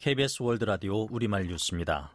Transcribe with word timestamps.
KBS 0.00 0.44
월드 0.44 0.64
라디오 0.64 1.08
우리말 1.10 1.48
뉴스입니다. 1.48 2.12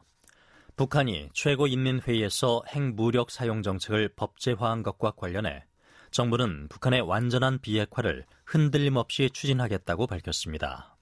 북한이 0.77 1.29
최고인민회의에서 1.33 2.63
핵무력 2.69 3.29
사용 3.29 3.61
정책을 3.61 4.13
법제화한 4.15 4.83
것과 4.83 5.11
관련해 5.11 5.65
정부는 6.09 6.69
북한의 6.69 7.01
완전한 7.01 7.59
비핵화를 7.59 8.23
흔들림 8.45 8.95
없이 8.95 9.29
추진하겠다고 9.29 10.07
밝혔습니다. 10.07 10.95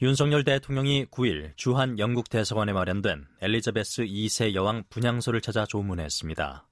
윤석열 0.00 0.44
대통령이 0.44 1.06
9일 1.06 1.56
주한 1.56 1.98
영국 1.98 2.30
대사관에 2.30 2.72
마련된 2.72 3.26
엘리자베스 3.40 4.04
2세 4.04 4.54
여왕 4.54 4.84
분향소를 4.90 5.40
찾아 5.40 5.66
조문했습니다. 5.66 6.68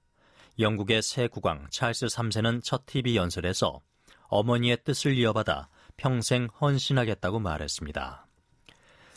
영국의 0.60 1.02
새 1.02 1.26
국왕 1.26 1.66
찰스 1.70 2.06
3세는 2.06 2.62
첫 2.62 2.86
TV 2.86 3.16
연설에서 3.16 3.80
어머니의 4.28 4.78
뜻을 4.84 5.18
이어받아 5.18 5.68
평생 5.96 6.48
헌신하겠다고 6.60 7.40
말했습니다. 7.40 8.27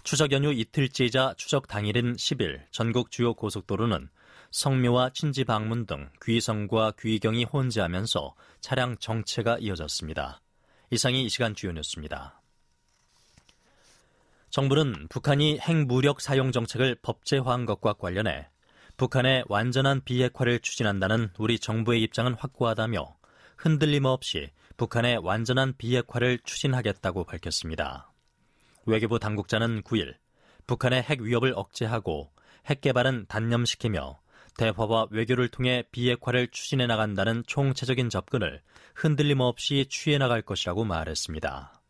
추석 0.04 0.31
연휴 0.31 0.52
이틀째이자 0.52 1.36
추석 1.38 1.68
당일인 1.68 2.15
10일 2.15 2.61
전국 2.71 3.11
주요 3.11 3.33
고속도로는 3.33 4.10
성묘와 4.50 5.11
친지 5.14 5.43
방문 5.43 5.86
등 5.86 6.10
귀성과 6.24 6.93
귀경이 7.00 7.43
혼재하면서 7.46 8.36
차량 8.60 8.97
정체가 8.97 9.60
이어졌습니다. 9.60 10.41
이상이 10.89 11.24
이 11.24 11.29
시간 11.29 11.54
주요 11.54 11.71
뉴스입니다. 11.71 12.41
정부는 14.50 15.07
북한이 15.07 15.60
핵무력 15.60 16.19
사용 16.19 16.52
정책을 16.52 16.96
법제화한 17.02 17.65
것과 17.65 17.93
관련해 17.93 18.49
북한의 18.97 19.46
완전한 19.47 20.02
비핵화를 20.04 20.60
추진한다는 20.60 21.29
우리 21.38 21.57
정부의 21.57 22.02
입장은 22.02 22.33
확고하다며 22.33 23.15
흔들림 23.55 24.05
없이 24.05 24.49
북한의 24.77 25.19
완전한 25.19 25.75
비핵화를 25.77 26.39
추진하겠다고 26.43 27.24
밝혔습니다. 27.24 28.11
외교부 28.85 29.19
당국자는 29.19 29.83
9일 29.83 30.15
북한의 30.67 31.03
핵 31.03 31.21
위협을 31.21 31.53
억제하고 31.55 32.31
핵 32.66 32.81
개발은 32.81 33.25
단념시키며 33.27 34.19
대화와 34.57 35.07
외교를 35.11 35.49
통해 35.49 35.83
비핵화를 35.91 36.49
추진해 36.49 36.88
나간다는 36.88 37.43
총체적인 37.47 38.09
접근을 38.09 38.61
흔들림 38.95 39.39
없이 39.39 39.85
취해 39.89 40.17
나갈 40.17 40.41
것이라고 40.41 40.83
말했습니다. 40.83 41.81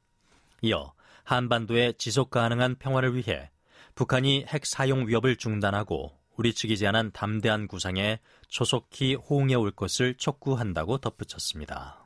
이어 0.61 0.93
한반도의 1.23 1.95
지속 1.97 2.29
가능한 2.29 2.75
평화를 2.75 3.15
위해 3.15 3.49
북한이 3.95 4.45
핵 4.47 4.65
사용 4.65 5.07
위협을 5.07 5.35
중단하고 5.35 6.17
우리 6.37 6.53
측이 6.53 6.77
제안한 6.77 7.11
담대한 7.11 7.67
구상에 7.67 8.19
조속히 8.47 9.15
호응해 9.15 9.55
올 9.55 9.71
것을 9.71 10.15
촉구한다고 10.15 10.99
덧붙였습니다. 10.99 12.00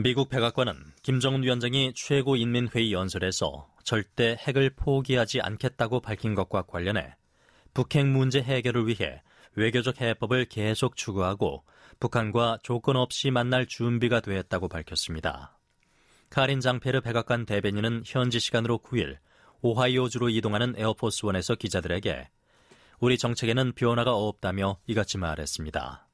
미국 0.00 0.28
백악관은 0.28 0.80
김정은 1.02 1.42
위원장이 1.42 1.92
최고인민회의 1.92 2.92
연설에서 2.92 3.66
절대 3.82 4.36
핵을 4.38 4.70
포기하지 4.76 5.40
않겠다고 5.40 5.98
밝힌 5.98 6.36
것과 6.36 6.62
관련해 6.62 7.16
북핵 7.74 8.06
문제 8.06 8.40
해결을 8.40 8.86
위해 8.86 9.24
외교적 9.56 10.00
해법을 10.00 10.44
계속 10.44 10.94
추구하고 10.94 11.64
북한과 11.98 12.58
조건 12.62 12.94
없이 12.94 13.32
만날 13.32 13.66
준비가 13.66 14.20
되었다고 14.20 14.68
밝혔습니다. 14.68 15.58
카린 16.30 16.60
장페르 16.60 17.00
백악관 17.00 17.44
대변인은 17.44 18.04
현지 18.06 18.38
시간으로 18.38 18.78
9일 18.78 19.16
오하이오주로 19.62 20.28
이동하는 20.28 20.74
에어포스원에서 20.76 21.56
기자들에게 21.56 22.28
우리 23.00 23.18
정책에는 23.18 23.72
변화가 23.72 24.14
없다며 24.14 24.78
이같이 24.86 25.18
말했습니다. 25.18 26.06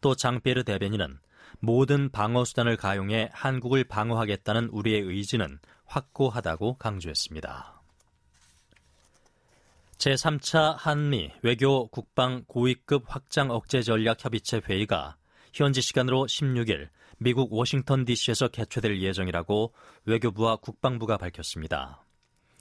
또 0.00 0.16
장페르 0.16 0.64
대변인은 0.64 1.20
모든 1.60 2.10
방어 2.10 2.44
수단을 2.44 2.76
가용해 2.76 3.30
한국을 3.32 3.84
방어하겠다는 3.84 4.68
우리의 4.68 5.00
의지는 5.02 5.58
확고하다고 5.86 6.78
강조했습니다. 6.78 7.82
제3차 9.98 10.76
한미 10.76 11.30
외교 11.42 11.86
국방 11.88 12.44
고위급 12.46 13.04
확장 13.06 13.50
억제 13.50 13.82
전략 13.82 14.22
협의체 14.24 14.60
회의가 14.68 15.16
현지 15.52 15.80
시간으로 15.80 16.26
16일 16.26 16.88
미국 17.18 17.52
워싱턴 17.52 18.04
DC에서 18.04 18.48
개최될 18.48 19.00
예정이라고 19.00 19.72
외교부와 20.04 20.56
국방부가 20.56 21.16
밝혔습니다. 21.16 22.04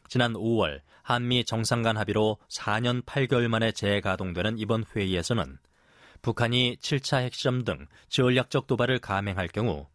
지난 0.08 0.34
5월 0.34 0.82
한미 1.02 1.44
정상 1.44 1.82
간 1.82 1.98
합의로 1.98 2.38
4년 2.50 3.04
8개월 3.04 3.48
만에 3.48 3.72
재가동되는 3.72 4.60
이번 4.60 4.86
회의에서는 4.96 5.58
북한이 6.24 6.78
7차 6.78 7.22
핵시험 7.22 7.66
등 7.66 7.86
전략적 8.08 8.66
도발을 8.66 9.00
감행할 9.00 9.50
경우 9.50 9.88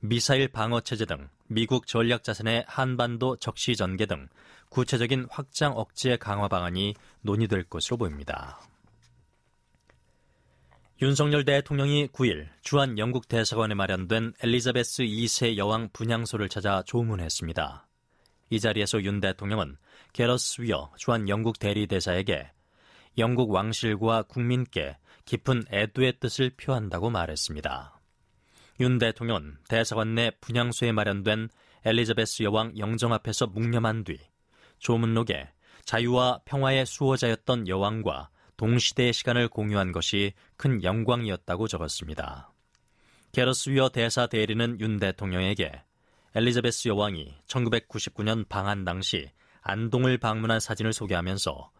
미사일 0.00 0.48
방어 0.48 0.80
체제 0.80 1.04
등 1.04 1.28
미국 1.46 1.86
전략 1.86 2.24
자산의 2.24 2.64
한반도 2.66 3.36
적시 3.36 3.76
전개 3.76 4.06
등 4.06 4.28
구체적인 4.70 5.28
확장 5.30 5.76
억제 5.76 6.16
강화 6.16 6.48
방안이 6.48 6.94
논의될 7.20 7.64
것으로 7.64 7.98
보입니다. 7.98 8.58
윤석열 11.02 11.44
대통령이 11.44 12.08
9일 12.08 12.48
주한 12.62 12.98
영국 12.98 13.28
대사관에 13.28 13.74
마련된 13.74 14.32
엘리자베스 14.42 15.02
2세 15.02 15.58
여왕 15.58 15.90
분향소를 15.92 16.48
찾아 16.48 16.82
조문했습니다. 16.82 17.86
이 18.48 18.58
자리에서 18.58 19.02
윤 19.02 19.20
대통령은 19.20 19.76
게러스 20.14 20.62
위어 20.62 20.92
주한 20.96 21.28
영국 21.28 21.58
대리대사에게 21.58 22.50
영국 23.18 23.50
왕실과 23.50 24.22
국민께 24.22 24.96
깊은 25.24 25.64
애도의 25.70 26.18
뜻을 26.20 26.50
표한다고 26.50 27.10
말했습니다. 27.10 28.00
윤 28.80 28.98
대통령은 28.98 29.58
대사관 29.68 30.14
내 30.14 30.30
분향소에 30.40 30.92
마련된 30.92 31.48
엘리자베스 31.84 32.42
여왕 32.42 32.76
영정 32.78 33.12
앞에서 33.12 33.46
묵념한 33.46 34.04
뒤 34.04 34.18
조문록에 34.78 35.48
자유와 35.84 36.40
평화의 36.44 36.86
수호자였던 36.86 37.68
여왕과 37.68 38.30
동시대의 38.56 39.12
시간을 39.12 39.48
공유한 39.48 39.92
것이 39.92 40.32
큰 40.56 40.82
영광이었다고 40.82 41.68
적었습니다. 41.68 42.52
게러스 43.32 43.70
위어 43.70 43.88
대사 43.88 44.26
대리는 44.26 44.78
윤 44.80 44.98
대통령에게 44.98 45.82
엘리자베스 46.34 46.88
여왕이 46.88 47.34
1999년 47.46 48.48
방한 48.48 48.84
당시 48.84 49.30
안동을 49.60 50.18
방문한 50.18 50.60
사진을 50.60 50.92
소개하면서 50.92 51.70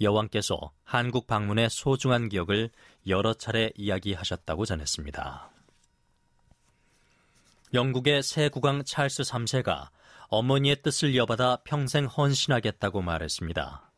여왕께서 0.00 0.72
한국 0.84 1.26
방문의 1.26 1.68
소중한 1.70 2.28
기억을 2.28 2.70
여러 3.06 3.34
차례 3.34 3.70
이야기하셨다고 3.76 4.64
전했습니다. 4.64 5.50
영국의 7.74 8.22
새 8.22 8.48
국왕 8.48 8.84
찰스 8.84 9.22
3세가 9.24 9.88
어머니의 10.28 10.82
뜻을 10.82 11.14
이어받아 11.14 11.58
평생 11.64 12.06
헌신하겠다고 12.06 13.02
말했습니다. 13.02 13.90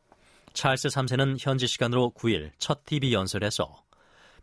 찰스 0.52 0.88
3세는 0.88 1.36
현지 1.38 1.66
시간으로 1.66 2.12
9일 2.16 2.50
첫 2.58 2.84
TV 2.84 3.12
연설에서 3.12 3.84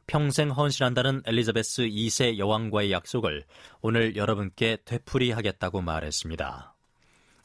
평생 0.05 0.49
헌신한다는 0.51 1.23
엘리자베스 1.25 1.83
2세 1.83 2.37
여왕과의 2.37 2.93
약속을 2.93 3.43
오늘 3.81 4.15
여러분께 4.15 4.77
되풀이하겠다고 4.85 5.81
말했습니다. 5.81 6.76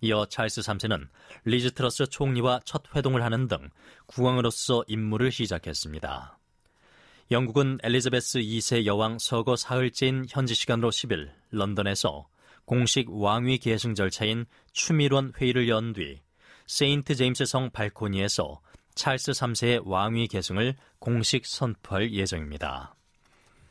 이어 0.02 0.26
찰스 0.26 0.60
3세는 0.60 1.08
리즈 1.44 1.72
트러스 1.72 2.06
총리와 2.06 2.60
첫 2.64 2.82
회동을 2.94 3.22
하는 3.22 3.48
등 3.48 3.70
국왕으로서 4.06 4.84
임무를 4.88 5.30
시작했습니다. 5.30 6.38
영국은 7.30 7.78
엘리자베스 7.82 8.40
2세 8.40 8.84
여왕 8.84 9.18
서거 9.18 9.56
사흘째인 9.56 10.26
현지 10.28 10.54
시간으로 10.54 10.90
10일 10.90 11.30
런던에서 11.52 12.28
공식 12.64 13.06
왕위 13.10 13.58
계승 13.58 13.94
절차인 13.94 14.44
추밀원 14.72 15.32
회의를 15.40 15.68
연 15.68 15.92
뒤 15.92 16.20
세인트 16.66 17.14
제임스 17.14 17.44
성 17.44 17.70
발코니에서 17.70 18.60
찰스 18.94 19.32
3세의 19.32 19.82
왕위 19.86 20.28
계승을 20.28 20.74
공식 20.98 21.46
선포할 21.46 22.12
예정입니다. 22.12 22.94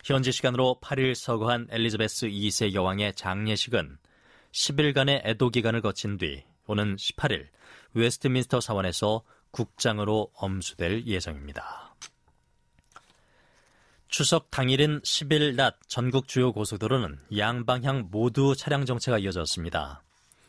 현지 0.03 0.31
시간으로 0.31 0.79
8일 0.81 1.13
서거한 1.15 1.67
엘리자베스 1.69 2.27
2세 2.27 2.73
여왕의 2.73 3.15
장례식은 3.15 3.97
10일간의 4.51 5.25
애도 5.25 5.49
기간을 5.49 5.81
거친 5.81 6.17
뒤 6.17 6.43
오는 6.67 6.95
18일 6.95 7.47
웨스트민스터 7.93 8.61
사원에서 8.61 9.23
국장으로 9.51 10.31
엄수될 10.33 11.05
예정입니다. 11.05 11.95
추석 14.07 14.51
당일인 14.51 14.99
10일 15.01 15.55
낮 15.55 15.77
전국 15.87 16.27
주요 16.27 16.51
고속도로는 16.51 17.17
양방향 17.37 18.09
모두 18.11 18.55
차량 18.55 18.85
정체가 18.85 19.19
이어졌습니다. 19.19 20.03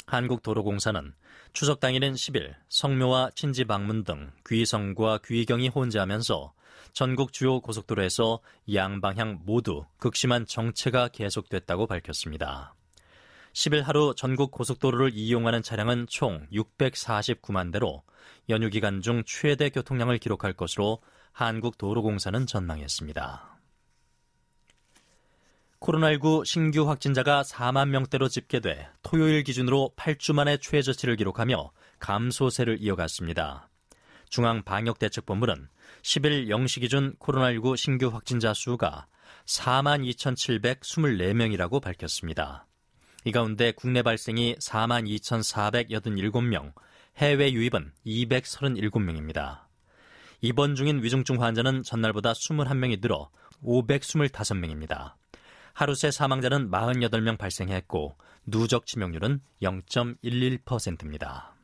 한국도로공사는 0.06 1.14
추석 1.52 1.78
당일인 1.78 2.14
10일 2.14 2.54
성묘와 2.68 3.30
친지 3.36 3.64
방문 3.64 4.04
등 4.04 4.32
귀성과 4.48 5.18
귀경이 5.24 5.68
혼재하면서 5.68 6.52
전국 6.92 7.32
주요 7.32 7.60
고속도로에서 7.60 8.40
양방향 8.72 9.42
모두 9.44 9.84
극심한 9.98 10.44
정체가 10.44 11.08
계속됐다고 11.08 11.86
밝혔습니다. 11.86 12.74
10일 13.52 13.82
하루 13.82 14.14
전국 14.16 14.50
고속도로를 14.50 15.10
이용하는 15.14 15.62
차량은 15.62 16.06
총 16.08 16.46
649만 16.52 17.72
대로 17.72 18.02
연휴 18.48 18.70
기간 18.70 19.02
중 19.02 19.22
최대 19.26 19.68
교통량을 19.68 20.18
기록할 20.18 20.54
것으로 20.54 21.02
한국도로공사는 21.32 22.46
전망했습니다. 22.46 23.58
코로나19 25.80 26.46
신규 26.46 26.88
확진자가 26.88 27.42
4만 27.42 27.88
명대로 27.88 28.28
집계돼 28.28 28.88
토요일 29.02 29.42
기준으로 29.42 29.92
8주 29.96 30.32
만에 30.32 30.56
최저치를 30.58 31.16
기록하며 31.16 31.72
감소세를 31.98 32.78
이어갔습니다. 32.80 33.68
중앙방역대책본부는 34.30 35.68
10일 36.02 36.48
0시 36.48 36.80
기준 36.80 37.16
코로나19 37.18 37.76
신규 37.76 38.08
확진자 38.08 38.54
수가 38.54 39.06
4만 39.44 40.08
2,724명이라고 40.14 41.82
밝혔습니다. 41.82 42.66
이 43.24 43.30
가운데 43.30 43.72
국내 43.72 44.02
발생이 44.02 44.56
4만 44.56 45.08
2,487명, 45.08 46.72
해외 47.18 47.52
유입은 47.52 47.92
237명입니다. 48.04 49.60
입원 50.40 50.74
중인 50.74 51.02
위중증 51.04 51.40
환자는 51.40 51.84
전날보다 51.84 52.32
21명이 52.32 53.00
늘어 53.00 53.30
525명입니다. 53.64 55.14
하루 55.72 55.94
새 55.94 56.10
사망자는 56.10 56.70
48명 56.70 57.38
발생했고 57.38 58.16
누적 58.46 58.86
치명률은 58.86 59.40
0.11%입니다. 59.62 61.54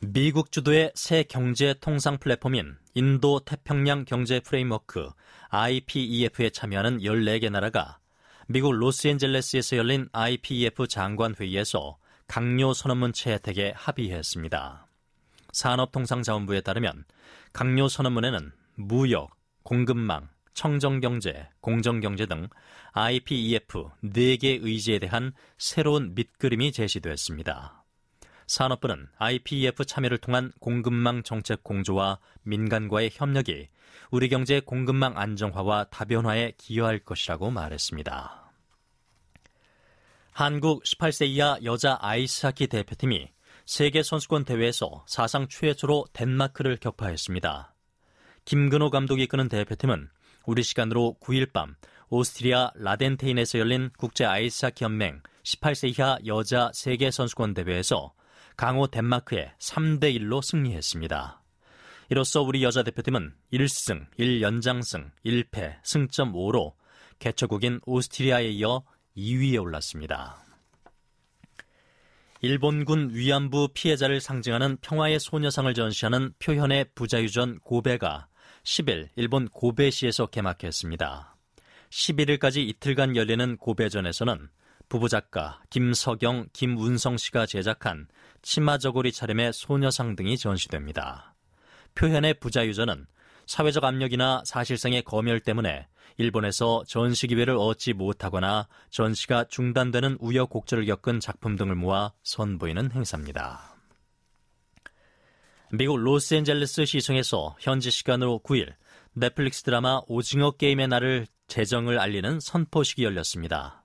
미국 0.00 0.50
주도의 0.50 0.90
새 0.96 1.22
경제 1.22 1.74
통상 1.80 2.18
플랫폼인 2.18 2.76
인도 2.94 3.38
태평양 3.38 4.04
경제 4.04 4.40
프레임워크 4.40 5.10
IPEF에 5.50 6.50
참여하는 6.50 6.98
14개 6.98 7.48
나라가 7.48 8.00
미국 8.48 8.72
로스앤젤레스에서 8.72 9.76
열린 9.76 10.08
IPEF 10.12 10.86
장관 10.88 11.34
회의에서 11.38 11.98
각료 12.26 12.72
선언문 12.72 13.12
채택에 13.12 13.72
합의했습니다. 13.76 14.86
산업통상자원부에 15.52 16.62
따르면 16.62 17.04
각료 17.52 17.88
선언문에는 17.88 18.52
무역, 18.74 19.30
공급망, 19.62 20.28
청정경제, 20.54 21.48
공정경제 21.60 22.26
등 22.26 22.48
IPEF 22.92 23.88
4개 24.04 24.58
의지에 24.62 24.98
대한 24.98 25.32
새로운 25.58 26.14
밑그림이 26.14 26.72
제시됐습니다. 26.72 27.81
산업부는 28.46 29.08
IPEF 29.16 29.84
참여를 29.84 30.18
통한 30.18 30.52
공급망 30.60 31.22
정책 31.22 31.62
공조와 31.62 32.18
민간과의 32.42 33.10
협력이 33.12 33.68
우리 34.10 34.28
경제 34.28 34.60
공급망 34.60 35.16
안정화와 35.16 35.84
다변화에 35.84 36.52
기여할 36.58 36.98
것이라고 36.98 37.50
말했습니다. 37.50 38.52
한국 40.32 40.82
18세 40.84 41.28
이하 41.28 41.58
여자 41.62 41.98
아이스하키 42.00 42.68
대표팀이 42.68 43.28
세계 43.66 44.02
선수권 44.02 44.44
대회에서 44.44 45.04
사상 45.06 45.46
최초로 45.48 46.06
덴마크를 46.12 46.78
격파했습니다. 46.78 47.74
김근호 48.44 48.90
감독이 48.90 49.24
이끄는 49.24 49.48
대표팀은 49.48 50.08
우리 50.46 50.62
시간으로 50.62 51.16
9일 51.20 51.52
밤 51.52 51.76
오스트리아 52.08 52.72
라덴테인에서 52.74 53.58
열린 53.58 53.90
국제 53.96 54.24
아이스하키 54.24 54.84
연맹 54.84 55.22
18세 55.44 55.90
이하 55.90 56.18
여자 56.26 56.70
세계 56.74 57.10
선수권 57.10 57.54
대회에서 57.54 58.12
강호 58.62 58.86
덴마크에 58.86 59.52
3대 59.58 60.16
1로 60.20 60.40
승리했습니다. 60.40 61.42
이로써 62.10 62.42
우리 62.42 62.62
여자 62.62 62.84
대표팀은 62.84 63.34
1승, 63.52 64.06
1연장승, 64.16 65.10
1패, 65.26 65.78
승점 65.82 66.32
5로 66.32 66.74
개최국인 67.18 67.80
오스트리아에 67.86 68.50
이어 68.50 68.84
2위에 69.16 69.60
올랐습니다. 69.60 70.44
일본군 72.40 73.10
위안부 73.12 73.70
피해자를 73.74 74.20
상징하는 74.20 74.76
평화의 74.76 75.18
소녀상을 75.18 75.74
전시하는 75.74 76.32
표현의 76.38 76.86
부자유전 76.94 77.58
고베가 77.64 78.28
10일 78.62 79.08
일본 79.16 79.48
고베시에서 79.48 80.26
개막했습니다. 80.26 81.36
11일까지 81.90 82.58
이틀간 82.58 83.16
열리는 83.16 83.56
고베전에서는 83.56 84.48
부부 84.92 85.08
작가 85.08 85.58
김석영, 85.70 86.48
김운성 86.52 87.16
씨가 87.16 87.46
제작한 87.46 88.06
치마 88.42 88.76
저고리 88.76 89.10
차림의 89.10 89.54
소녀상 89.54 90.16
등이 90.16 90.36
전시됩니다. 90.36 91.34
표현의 91.94 92.34
부자유전은 92.34 93.06
사회적 93.46 93.84
압력이나 93.84 94.42
사실상의 94.44 95.00
검열 95.00 95.40
때문에 95.40 95.88
일본에서 96.18 96.84
전시 96.86 97.26
기회를 97.26 97.56
얻지 97.56 97.94
못하거나 97.94 98.68
전시가 98.90 99.44
중단되는 99.44 100.18
우여곡절을 100.20 100.84
겪은 100.84 101.20
작품 101.20 101.56
등을 101.56 101.74
모아 101.74 102.12
선보이는 102.22 102.92
행사입니다. 102.92 103.74
미국 105.72 105.96
로스앤젤레스 106.00 106.84
시청에서 106.84 107.56
현지 107.60 107.90
시간으로 107.90 108.42
9일 108.44 108.74
넷플릭스 109.14 109.62
드라마 109.62 110.02
오징어 110.06 110.50
게임의 110.50 110.88
날을 110.88 111.28
재정을 111.46 111.98
알리는 111.98 112.40
선포식이 112.40 113.04
열렸습니다. 113.04 113.81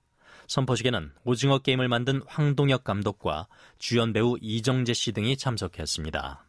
선포식에는 0.48 1.12
오징어 1.24 1.58
게임을 1.58 1.88
만든 1.88 2.22
황동혁 2.26 2.82
감독과 2.82 3.46
주연 3.78 4.12
배우 4.12 4.36
이정재 4.40 4.94
씨 4.94 5.12
등이 5.12 5.36
참석했습니다. 5.36 6.44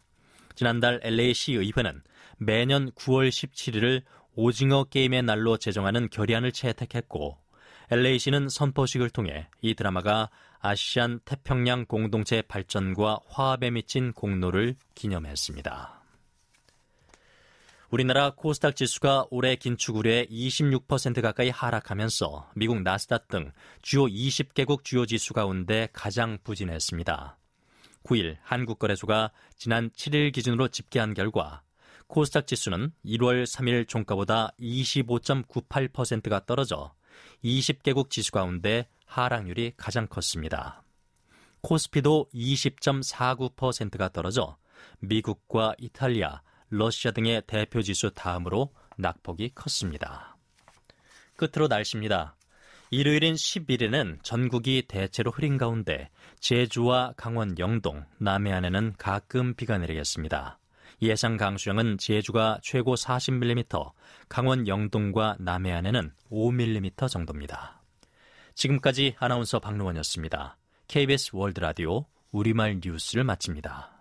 지난달 0.55 0.99
LA시 1.03 1.53
의회는 1.53 2.01
매년 2.37 2.91
9월 2.91 3.29
17일을 3.29 4.01
오징어 4.35 4.85
게임의 4.85 5.23
날로 5.23 5.57
제정하는 5.57 6.09
결의안을 6.09 6.53
채택했고 6.53 7.37
LA시는 7.91 8.49
선포식을 8.49 9.09
통해 9.09 9.47
이 9.61 9.75
드라마가 9.75 10.29
아시안 10.59 11.19
태평양 11.25 11.85
공동체 11.85 12.41
발전과 12.41 13.19
화합에 13.27 13.69
미친 13.71 14.13
공로를 14.13 14.75
기념했습니다. 14.95 15.98
우리나라 17.91 18.29
코스닥 18.35 18.75
지수가 18.75 19.25
올해 19.31 19.55
긴축 19.55 19.95
우려에 19.95 20.27
26% 20.27 21.23
가까이 21.23 21.49
하락하면서 21.49 22.51
미국 22.53 22.83
나스닥 22.83 23.27
등 23.29 23.51
주요 23.81 24.05
20개국 24.05 24.83
주요 24.83 25.07
지수 25.07 25.33
가운데 25.33 25.87
가장 25.91 26.37
부진했습니다. 26.43 27.39
9일 28.03 28.37
한국거래소가 28.43 29.31
지난 29.57 29.89
7일 29.89 30.31
기준으로 30.33 30.67
집계한 30.67 31.15
결과 31.15 31.63
코스닥 32.05 32.45
지수는 32.45 32.91
1월 33.05 33.47
3일 33.47 33.87
종가보다 33.87 34.51
25.98%가 34.59 36.45
떨어져 36.45 36.93
20개국 37.43 38.11
지수 38.11 38.31
가운데 38.31 38.87
하락률이 39.07 39.73
가장 39.77 40.05
컸습니다. 40.05 40.83
코스피도 41.61 42.27
20.49%가 42.35 44.09
떨어져 44.09 44.57
미국과 44.99 45.73
이탈리아, 45.79 46.41
러시아 46.69 47.11
등의 47.11 47.43
대표 47.47 47.81
지수 47.81 48.11
다음으로 48.11 48.73
낙폭이 48.97 49.51
컸습니다. 49.55 50.37
끝으로 51.35 51.67
날씨입니다. 51.67 52.35
일요일인 52.91 53.35
11일에는 53.35 54.23
전국이 54.23 54.83
대체로 54.87 55.31
흐린 55.31 55.57
가운데 55.57 56.09
제주와 56.39 57.13
강원 57.15 57.57
영동, 57.59 58.03
남해안에는 58.17 58.95
가끔 58.97 59.53
비가 59.53 59.77
내리겠습니다. 59.77 60.59
예상 61.01 61.37
강수량은 61.37 61.97
제주가 61.97 62.59
최고 62.61 62.95
40mm, 62.95 63.91
강원 64.27 64.67
영동과 64.67 65.37
남해안에는 65.39 66.11
5mm 66.31 67.09
정도입니다. 67.09 67.81
지금까지 68.55 69.15
아나운서 69.19 69.59
박노원이었습니다. 69.59 70.57
KBS 70.87 71.31
월드 71.33 71.59
라디오 71.59 72.05
우리말 72.31 72.81
뉴스를 72.83 73.23
마칩니다. 73.23 73.98